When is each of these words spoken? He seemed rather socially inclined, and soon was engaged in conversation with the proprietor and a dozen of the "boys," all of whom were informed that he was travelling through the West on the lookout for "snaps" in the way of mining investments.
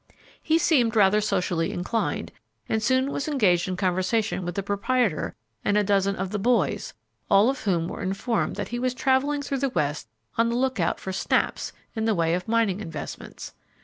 He 0.41 0.57
seemed 0.57 0.95
rather 0.95 1.21
socially 1.21 1.71
inclined, 1.71 2.31
and 2.67 2.81
soon 2.81 3.11
was 3.11 3.27
engaged 3.27 3.67
in 3.67 3.77
conversation 3.77 4.43
with 4.43 4.55
the 4.55 4.63
proprietor 4.63 5.35
and 5.63 5.77
a 5.77 5.83
dozen 5.83 6.15
of 6.15 6.31
the 6.31 6.39
"boys," 6.39 6.95
all 7.29 7.51
of 7.51 7.65
whom 7.65 7.87
were 7.87 8.01
informed 8.01 8.55
that 8.55 8.69
he 8.69 8.79
was 8.79 8.95
travelling 8.95 9.43
through 9.43 9.59
the 9.59 9.69
West 9.69 10.09
on 10.39 10.49
the 10.49 10.55
lookout 10.55 10.99
for 10.99 11.13
"snaps" 11.13 11.71
in 11.95 12.05
the 12.05 12.15
way 12.15 12.33
of 12.33 12.47
mining 12.47 12.79
investments. 12.79 13.53